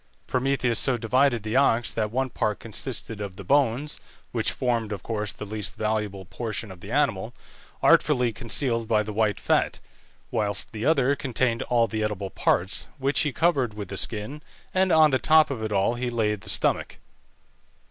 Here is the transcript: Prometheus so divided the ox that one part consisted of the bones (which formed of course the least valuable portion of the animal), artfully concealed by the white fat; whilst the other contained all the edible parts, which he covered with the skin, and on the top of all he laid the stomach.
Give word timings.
Prometheus 0.25 0.79
so 0.79 0.97
divided 0.97 1.43
the 1.43 1.55
ox 1.55 1.91
that 1.91 2.09
one 2.09 2.31
part 2.31 2.59
consisted 2.59 3.21
of 3.21 3.35
the 3.35 3.43
bones 3.43 3.99
(which 4.31 4.51
formed 4.51 4.91
of 4.91 5.03
course 5.03 5.31
the 5.31 5.45
least 5.45 5.75
valuable 5.75 6.25
portion 6.25 6.71
of 6.71 6.79
the 6.79 6.89
animal), 6.89 7.35
artfully 7.83 8.33
concealed 8.33 8.87
by 8.87 9.03
the 9.03 9.13
white 9.13 9.39
fat; 9.39 9.79
whilst 10.31 10.71
the 10.71 10.87
other 10.87 11.15
contained 11.15 11.61
all 11.61 11.85
the 11.85 12.03
edible 12.03 12.31
parts, 12.31 12.87
which 12.97 13.19
he 13.19 13.31
covered 13.31 13.75
with 13.75 13.89
the 13.89 13.95
skin, 13.97 14.41
and 14.73 14.91
on 14.91 15.11
the 15.11 15.19
top 15.19 15.51
of 15.51 15.71
all 15.71 15.93
he 15.93 16.09
laid 16.09 16.41
the 16.41 16.49
stomach. 16.49 16.97